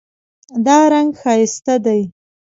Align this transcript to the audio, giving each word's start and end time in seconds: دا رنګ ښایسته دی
دا 0.65 0.77
رنګ 0.93 1.09
ښایسته 1.21 1.75
دی 1.85 2.01